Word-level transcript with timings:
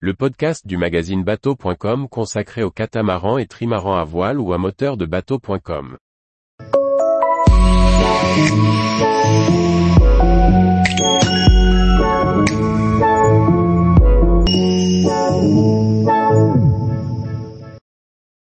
le 0.00 0.12
podcast 0.12 0.66
du 0.66 0.76
magazine 0.76 1.24
bateau.com 1.24 2.06
consacré 2.10 2.62
aux 2.62 2.70
catamarans 2.70 3.38
et 3.38 3.46
trimarans 3.46 3.96
à 3.96 4.04
voile 4.04 4.38
ou 4.38 4.52
à 4.52 4.58
moteur 4.58 4.98
de 4.98 5.06
bateau.com. 5.06 5.96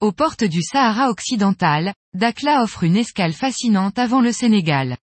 Aux 0.00 0.12
portes 0.12 0.44
du 0.44 0.62
Sahara 0.62 1.10
occidental, 1.10 1.92
Dakla 2.14 2.62
offre 2.62 2.84
une 2.84 2.96
escale 2.96 3.32
fascinante 3.32 3.98
avant 3.98 4.20
le 4.20 4.30
Sénégal. 4.30 4.96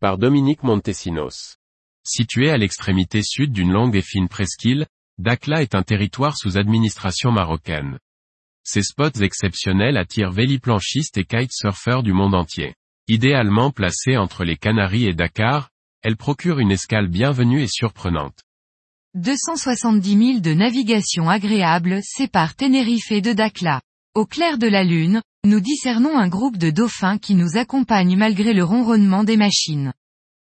Par 0.00 0.18
Dominique 0.18 0.62
Montesinos. 0.62 1.56
Situé 2.04 2.50
à 2.50 2.58
l'extrémité 2.58 3.22
sud 3.24 3.50
d'une 3.50 3.72
longue 3.72 3.96
et 3.96 4.02
fine 4.02 4.28
presqu'île, 4.28 4.86
Dakla 5.18 5.62
est 5.62 5.76
un 5.76 5.84
territoire 5.84 6.36
sous 6.36 6.58
administration 6.58 7.30
marocaine. 7.30 8.00
Ces 8.64 8.82
spots 8.82 9.20
exceptionnels 9.20 9.96
attirent 9.96 10.32
véliplanchistes 10.32 11.18
et 11.18 11.24
kitesurfers 11.24 12.02
du 12.02 12.12
monde 12.12 12.34
entier. 12.34 12.74
Idéalement 13.06 13.70
placée 13.70 14.16
entre 14.16 14.42
les 14.42 14.56
Canaries 14.56 15.06
et 15.06 15.14
Dakar, 15.14 15.70
elle 16.02 16.16
procure 16.16 16.58
une 16.58 16.72
escale 16.72 17.06
bienvenue 17.06 17.62
et 17.62 17.68
surprenante. 17.68 18.40
270 19.14 20.16
milles 20.16 20.42
de 20.42 20.52
navigation 20.52 21.28
agréable 21.28 22.00
séparent 22.02 22.56
Tenerife 22.56 23.12
de 23.12 23.32
Dakla. 23.32 23.82
Au 24.16 24.26
clair 24.26 24.58
de 24.58 24.66
la 24.66 24.82
lune, 24.82 25.22
nous 25.44 25.60
discernons 25.60 26.18
un 26.18 26.26
groupe 26.26 26.56
de 26.56 26.70
dauphins 26.70 27.18
qui 27.18 27.36
nous 27.36 27.56
accompagnent 27.56 28.16
malgré 28.16 28.52
le 28.52 28.64
ronronnement 28.64 29.22
des 29.22 29.36
machines. 29.36 29.92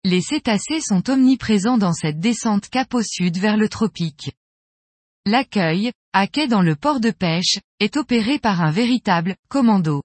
Les 0.04 0.20
cétacés 0.20 0.80
sont 0.82 1.08
omniprésents 1.08 1.78
dans 1.78 1.94
cette 1.94 2.20
descente 2.20 2.68
cap 2.68 2.92
au 2.92 3.02
sud 3.02 3.38
vers 3.38 3.56
le 3.56 3.70
tropique. 3.70 4.32
L'accueil, 5.26 5.92
à 6.14 6.26
quai 6.26 6.48
dans 6.48 6.62
le 6.62 6.76
port 6.76 6.98
de 6.98 7.10
pêche, 7.10 7.58
est 7.78 7.98
opéré 7.98 8.38
par 8.38 8.62
un 8.62 8.70
véritable 8.70 9.36
commando. 9.48 10.02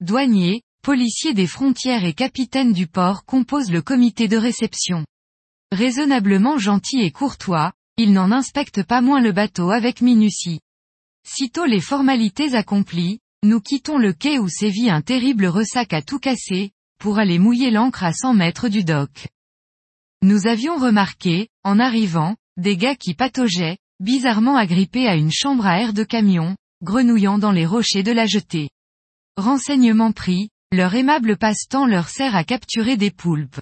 Douaniers, 0.00 0.62
policiers 0.82 1.32
des 1.32 1.46
frontières 1.46 2.04
et 2.04 2.12
capitaines 2.12 2.72
du 2.72 2.86
port 2.86 3.24
composent 3.24 3.70
le 3.70 3.80
comité 3.80 4.28
de 4.28 4.36
réception. 4.36 5.06
Raisonnablement 5.72 6.58
gentils 6.58 7.00
et 7.00 7.10
courtois, 7.10 7.72
ils 7.96 8.12
n'en 8.12 8.30
inspectent 8.30 8.82
pas 8.82 9.00
moins 9.00 9.22
le 9.22 9.32
bateau 9.32 9.70
avec 9.70 10.02
minutie. 10.02 10.60
Sitôt 11.26 11.64
les 11.64 11.80
formalités 11.80 12.54
accomplies, 12.54 13.20
nous 13.42 13.60
quittons 13.60 13.96
le 13.96 14.12
quai 14.12 14.38
où 14.38 14.48
sévit 14.48 14.90
un 14.90 15.00
terrible 15.00 15.46
ressac 15.46 15.94
à 15.94 16.02
tout 16.02 16.18
casser, 16.18 16.72
pour 16.98 17.18
aller 17.18 17.38
mouiller 17.38 17.70
l'ancre 17.70 18.04
à 18.04 18.12
100 18.12 18.34
mètres 18.34 18.68
du 18.68 18.84
dock. 18.84 19.28
Nous 20.22 20.46
avions 20.46 20.76
remarqué, 20.76 21.48
en 21.64 21.78
arrivant, 21.78 22.36
des 22.56 22.76
gars 22.76 22.96
qui 22.96 23.14
pataugeaient, 23.14 23.78
bizarrement 24.02 24.56
agrippés 24.56 25.06
à 25.06 25.14
une 25.14 25.30
chambre 25.30 25.64
à 25.64 25.80
air 25.80 25.92
de 25.92 26.02
camion, 26.04 26.56
grenouillant 26.82 27.38
dans 27.38 27.52
les 27.52 27.64
rochers 27.64 28.02
de 28.02 28.12
la 28.12 28.26
jetée. 28.26 28.68
Renseignement 29.36 30.12
pris, 30.12 30.50
leur 30.72 30.94
aimable 30.94 31.36
passe-temps 31.36 31.86
leur 31.86 32.08
sert 32.08 32.34
à 32.34 32.44
capturer 32.44 32.96
des 32.96 33.10
poulpes. 33.10 33.60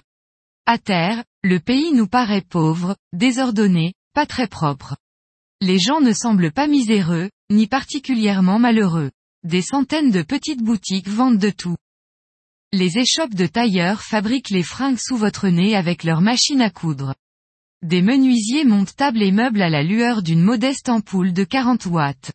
À 0.65 0.77
terre, 0.77 1.23
le 1.43 1.59
pays 1.59 1.93
nous 1.93 2.07
paraît 2.07 2.41
pauvre, 2.41 2.95
désordonné, 3.13 3.93
pas 4.13 4.25
très 4.25 4.47
propre. 4.47 4.97
Les 5.61 5.77
gens 5.77 6.01
ne 6.01 6.11
semblent 6.11 6.51
pas 6.51 6.67
miséreux, 6.67 7.29
ni 7.51 7.67
particulièrement 7.67 8.57
malheureux. 8.57 9.11
Des 9.43 9.61
centaines 9.61 10.11
de 10.11 10.23
petites 10.23 10.63
boutiques 10.63 11.07
vendent 11.07 11.37
de 11.37 11.51
tout. 11.51 11.77
Les 12.73 12.97
échoppes 12.97 13.35
de 13.35 13.47
tailleurs 13.47 14.01
fabriquent 14.01 14.49
les 14.49 14.63
fringues 14.63 14.99
sous 14.99 15.17
votre 15.17 15.49
nez 15.49 15.75
avec 15.75 16.03
leurs 16.03 16.21
machines 16.21 16.61
à 16.61 16.69
coudre. 16.69 17.13
Des 17.83 18.03
menuisiers 18.03 18.63
montent 18.63 18.95
table 18.95 19.23
et 19.23 19.31
meubles 19.31 19.63
à 19.63 19.69
la 19.69 19.81
lueur 19.81 20.21
d'une 20.21 20.43
modeste 20.43 20.87
ampoule 20.87 21.33
de 21.33 21.43
40 21.43 21.87
watts. 21.87 22.31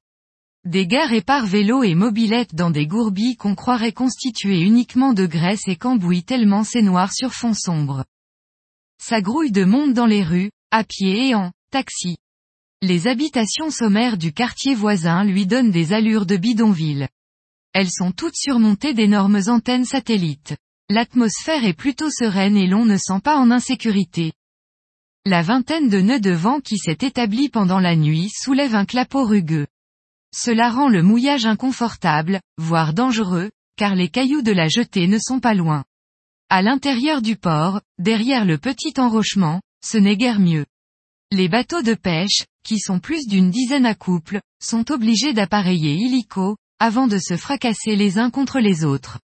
Des 0.64 0.88
gars 0.88 1.06
réparent 1.06 1.46
vélos 1.46 1.84
et 1.84 1.94
mobilettes 1.94 2.56
dans 2.56 2.70
des 2.70 2.88
gourbilles 2.88 3.36
qu'on 3.36 3.54
croirait 3.54 3.92
constituées 3.92 4.60
uniquement 4.60 5.12
de 5.12 5.24
graisse 5.24 5.68
et 5.68 5.76
cambouis 5.76 6.24
tellement 6.24 6.64
c'est 6.64 6.82
noir 6.82 7.12
sur 7.12 7.32
fond 7.32 7.54
sombre. 7.54 8.04
Ça 9.00 9.20
grouille 9.20 9.52
de 9.52 9.64
monde 9.64 9.92
dans 9.92 10.06
les 10.06 10.24
rues, 10.24 10.50
à 10.72 10.82
pied 10.82 11.28
et 11.28 11.36
en 11.36 11.52
taxi. 11.70 12.16
Les 12.82 13.06
habitations 13.06 13.70
sommaires 13.70 14.16
du 14.16 14.32
quartier 14.32 14.74
voisin 14.74 15.22
lui 15.22 15.46
donnent 15.46 15.70
des 15.70 15.92
allures 15.92 16.26
de 16.26 16.36
bidonville. 16.36 17.08
Elles 17.72 17.92
sont 17.92 18.10
toutes 18.10 18.34
surmontées 18.34 18.94
d'énormes 18.94 19.42
antennes 19.46 19.84
satellites. 19.84 20.56
L'atmosphère 20.90 21.64
est 21.64 21.72
plutôt 21.72 22.10
sereine 22.10 22.56
et 22.56 22.66
l'on 22.66 22.84
ne 22.84 22.96
sent 22.96 23.20
pas 23.22 23.36
en 23.36 23.52
insécurité. 23.52 24.32
La 25.28 25.42
vingtaine 25.42 25.88
de 25.88 26.00
nœuds 26.00 26.20
de 26.20 26.30
vent 26.30 26.60
qui 26.60 26.78
s'est 26.78 26.98
établi 27.00 27.48
pendant 27.48 27.80
la 27.80 27.96
nuit 27.96 28.30
soulève 28.30 28.76
un 28.76 28.84
clapot 28.84 29.24
rugueux. 29.24 29.66
Cela 30.32 30.70
rend 30.70 30.88
le 30.88 31.02
mouillage 31.02 31.46
inconfortable, 31.46 32.40
voire 32.58 32.94
dangereux, 32.94 33.50
car 33.76 33.96
les 33.96 34.08
cailloux 34.08 34.42
de 34.42 34.52
la 34.52 34.68
jetée 34.68 35.08
ne 35.08 35.18
sont 35.18 35.40
pas 35.40 35.54
loin. 35.54 35.82
À 36.48 36.62
l'intérieur 36.62 37.22
du 37.22 37.34
port, 37.34 37.80
derrière 37.98 38.44
le 38.44 38.56
petit 38.56 38.94
enrochement, 38.98 39.60
ce 39.84 39.98
n'est 39.98 40.16
guère 40.16 40.38
mieux. 40.38 40.64
Les 41.32 41.48
bateaux 41.48 41.82
de 41.82 41.94
pêche, 41.94 42.44
qui 42.62 42.78
sont 42.78 43.00
plus 43.00 43.26
d'une 43.26 43.50
dizaine 43.50 43.84
à 43.84 43.96
couple, 43.96 44.40
sont 44.62 44.92
obligés 44.92 45.32
d'appareiller 45.32 45.94
illico, 45.94 46.56
avant 46.78 47.08
de 47.08 47.18
se 47.18 47.36
fracasser 47.36 47.96
les 47.96 48.20
uns 48.20 48.30
contre 48.30 48.60
les 48.60 48.84
autres. 48.84 49.18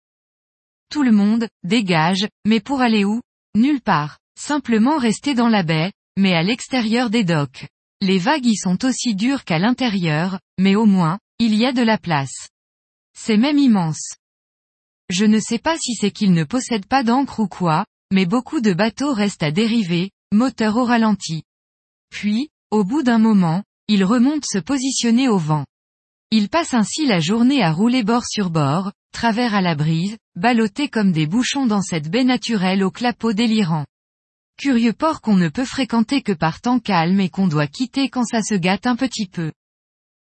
Tout 0.89 1.03
le 1.03 1.11
monde, 1.11 1.49
dégage, 1.65 2.25
mais 2.45 2.61
pour 2.61 2.79
aller 2.79 3.03
où? 3.03 3.19
Nulle 3.53 3.81
part. 3.81 4.17
Simplement 4.39 4.97
rester 4.97 5.33
dans 5.33 5.49
la 5.49 5.63
baie, 5.63 5.91
mais 6.17 6.33
à 6.33 6.43
l'extérieur 6.43 7.09
des 7.09 7.25
docks. 7.25 7.67
Les 7.99 8.19
vagues 8.19 8.45
y 8.45 8.55
sont 8.55 8.85
aussi 8.85 9.13
dures 9.13 9.43
qu'à 9.43 9.59
l'intérieur, 9.59 10.39
mais 10.57 10.77
au 10.77 10.85
moins, 10.85 11.19
il 11.39 11.53
y 11.53 11.65
a 11.65 11.73
de 11.73 11.81
la 11.81 11.97
place. 11.97 12.47
C'est 13.13 13.35
même 13.35 13.57
immense. 13.57 14.15
Je 15.09 15.25
ne 15.25 15.41
sais 15.41 15.59
pas 15.59 15.75
si 15.77 15.93
c'est 15.93 16.11
qu'ils 16.11 16.31
ne 16.31 16.45
possèdent 16.45 16.85
pas 16.85 17.03
d'encre 17.03 17.41
ou 17.41 17.47
quoi, 17.49 17.85
mais 18.13 18.25
beaucoup 18.25 18.61
de 18.61 18.71
bateaux 18.71 19.13
restent 19.13 19.43
à 19.43 19.51
dériver, 19.51 20.09
moteur 20.31 20.77
au 20.77 20.85
ralenti. 20.85 21.43
Puis, 22.09 22.47
au 22.71 22.85
bout 22.85 23.03
d'un 23.03 23.19
moment, 23.19 23.61
ils 23.89 24.05
remontent 24.05 24.47
se 24.49 24.59
positionner 24.59 25.27
au 25.27 25.37
vent. 25.37 25.65
Ils 26.31 26.47
passent 26.47 26.73
ainsi 26.73 27.05
la 27.05 27.19
journée 27.19 27.61
à 27.61 27.73
rouler 27.73 28.03
bord 28.03 28.25
sur 28.25 28.51
bord, 28.51 28.93
travers 29.11 29.53
à 29.53 29.61
la 29.61 29.75
brise, 29.75 30.17
ballottés 30.35 30.87
comme 30.87 31.11
des 31.11 31.27
bouchons 31.27 31.65
dans 31.65 31.81
cette 31.81 32.09
baie 32.09 32.23
naturelle 32.23 32.83
au 32.83 32.89
clapot 32.89 33.33
délirant. 33.33 33.85
Curieux 34.59 34.91
port 34.91 35.21
qu'on 35.21 35.37
ne 35.37 35.47
peut 35.47 35.63
fréquenter 35.63 36.21
que 36.21 36.33
par 36.33 36.59
temps 36.59 36.79
calme 36.79 37.21
et 37.21 37.29
qu'on 37.29 37.47
doit 37.47 37.67
quitter 37.67 38.09
quand 38.09 38.25
ça 38.25 38.41
se 38.41 38.55
gâte 38.55 38.87
un 38.87 38.97
petit 38.97 39.25
peu. 39.25 39.53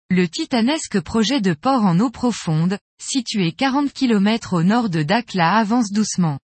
Le 0.10 0.30
titanesque 0.30 1.02
projet 1.02 1.42
de 1.42 1.54
port 1.54 1.84
en 1.84 2.00
eau 2.00 2.10
profonde, 2.10 2.78
situé 3.02 3.52
40 3.52 3.92
km 3.92 4.54
au 4.54 4.64
nord 4.64 4.90
de 4.90 5.04
Dakla 5.04 5.58
avance 5.58 5.92
doucement. 5.92 6.40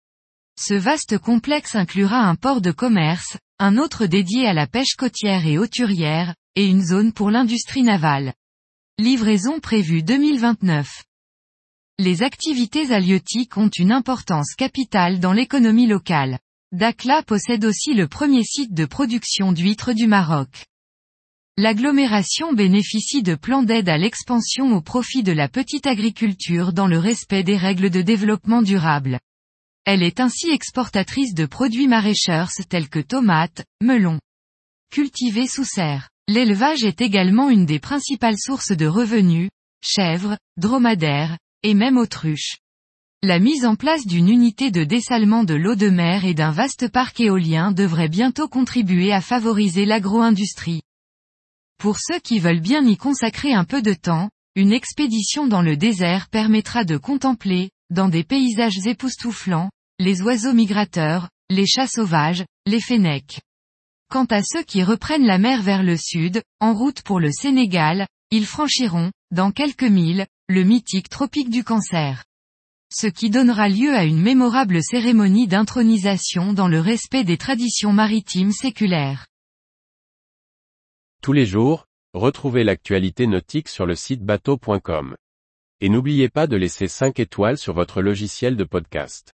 Ce 0.57 0.73
vaste 0.73 1.17
complexe 1.17 1.75
inclura 1.75 2.19
un 2.19 2.35
port 2.35 2.61
de 2.61 2.71
commerce, 2.71 3.35
un 3.59 3.77
autre 3.77 4.05
dédié 4.05 4.47
à 4.47 4.53
la 4.53 4.67
pêche 4.67 4.95
côtière 4.97 5.45
et 5.45 5.57
hauturière, 5.57 6.33
et 6.55 6.67
une 6.67 6.81
zone 6.81 7.11
pour 7.11 7.29
l'industrie 7.29 7.83
navale. 7.83 8.33
Livraison 8.99 9.59
prévue 9.59 10.01
2029. 10.01 11.03
Les 11.99 12.23
activités 12.23 12.93
halieutiques 12.93 13.57
ont 13.57 13.69
une 13.77 13.91
importance 13.91 14.55
capitale 14.55 15.19
dans 15.19 15.33
l'économie 15.33 15.87
locale. 15.87 16.39
Dakla 16.71 17.21
possède 17.21 17.63
aussi 17.63 17.93
le 17.93 18.07
premier 18.07 18.43
site 18.43 18.73
de 18.73 18.85
production 18.85 19.51
d'huîtres 19.51 19.93
du 19.93 20.07
Maroc. 20.07 20.65
L'agglomération 21.57 22.53
bénéficie 22.53 23.23
de 23.23 23.35
plans 23.35 23.63
d'aide 23.63 23.87
à 23.87 23.97
l'expansion 23.97 24.75
au 24.75 24.81
profit 24.81 25.23
de 25.23 25.31
la 25.31 25.47
petite 25.47 25.87
agriculture 25.87 26.73
dans 26.73 26.87
le 26.87 26.97
respect 26.97 27.43
des 27.43 27.55
règles 27.55 27.89
de 27.89 28.01
développement 28.01 28.61
durable. 28.61 29.19
Elle 29.85 30.03
est 30.03 30.19
ainsi 30.19 30.49
exportatrice 30.49 31.33
de 31.33 31.45
produits 31.45 31.87
maraîchers 31.87 32.65
tels 32.67 32.89
que 32.89 32.99
tomates, 32.99 33.63
melons. 33.81 34.19
Cultivés 34.91 35.47
sous 35.47 35.63
serre. 35.63 36.09
L'élevage 36.27 36.83
est 36.83 36.99
également 36.99 37.51
une 37.51 37.67
des 37.67 37.79
principales 37.79 38.39
sources 38.39 38.71
de 38.71 38.87
revenus, 38.87 39.49
chèvres, 39.81 40.37
dromadaires, 40.57 41.37
et 41.61 41.75
même 41.75 41.97
autruches. 41.97 42.57
La 43.27 43.39
mise 43.39 43.65
en 43.65 43.75
place 43.75 44.05
d'une 44.05 44.29
unité 44.29 44.69
de 44.69 44.83
dessalement 44.83 45.43
de 45.43 45.55
l'eau 45.55 45.73
de 45.73 45.89
mer 45.89 46.25
et 46.25 46.35
d'un 46.35 46.51
vaste 46.51 46.89
parc 46.89 47.19
éolien 47.19 47.71
devrait 47.71 48.07
bientôt 48.07 48.47
contribuer 48.47 49.11
à 49.11 49.19
favoriser 49.19 49.85
l'agro-industrie. 49.85 50.83
Pour 51.79 51.97
ceux 51.97 52.19
qui 52.19 52.37
veulent 52.37 52.61
bien 52.61 52.85
y 52.85 52.97
consacrer 52.97 53.51
un 53.51 53.63
peu 53.63 53.81
de 53.81 53.95
temps, 53.95 54.29
une 54.55 54.71
expédition 54.71 55.47
dans 55.47 55.63
le 55.63 55.75
désert 55.75 56.29
permettra 56.29 56.83
de 56.83 56.97
contempler, 56.97 57.71
dans 57.89 58.09
des 58.09 58.23
paysages 58.23 58.85
époustouflants, 58.85 59.71
les 59.97 60.21
oiseaux 60.21 60.53
migrateurs, 60.53 61.27
les 61.49 61.65
chats 61.65 61.87
sauvages, 61.87 62.45
les 62.67 62.79
fennecs. 62.79 63.41
Quant 64.07 64.25
à 64.25 64.43
ceux 64.43 64.61
qui 64.61 64.83
reprennent 64.83 65.25
la 65.25 65.39
mer 65.39 65.63
vers 65.63 65.81
le 65.81 65.97
sud, 65.97 66.43
en 66.59 66.75
route 66.75 67.01
pour 67.01 67.19
le 67.19 67.31
Sénégal, 67.31 68.05
ils 68.29 68.45
franchiront, 68.45 69.11
dans 69.31 69.49
quelques 69.49 69.81
milles, 69.81 70.27
le 70.47 70.61
mythique 70.61 71.09
tropique 71.09 71.49
du 71.49 71.63
cancer. 71.63 72.23
Ce 72.97 73.07
qui 73.07 73.29
donnera 73.29 73.67
lieu 73.67 73.93
à 73.93 74.05
une 74.05 74.21
mémorable 74.21 74.81
cérémonie 74.81 75.47
d'intronisation 75.47 76.53
dans 76.53 76.69
le 76.69 76.79
respect 76.79 77.25
des 77.25 77.37
traditions 77.37 77.91
maritimes 77.91 78.53
séculaires. 78.53 79.27
Tous 81.21 81.33
les 81.33 81.45
jours, 81.45 81.87
Retrouvez 82.15 82.63
l'actualité 82.63 83.27
nautique 83.27 83.67
sur 83.67 83.85
le 83.85 83.93
site 83.93 84.23
bateau.com. 84.23 85.17
Et 85.81 85.89
n'oubliez 85.89 86.29
pas 86.29 86.47
de 86.47 86.55
laisser 86.55 86.87
5 86.87 87.19
étoiles 87.19 87.57
sur 87.57 87.73
votre 87.73 88.01
logiciel 88.01 88.55
de 88.55 88.63
podcast. 88.63 89.34